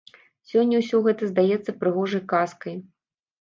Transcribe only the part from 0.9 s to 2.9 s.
гэта здаецца прыгожай казкай.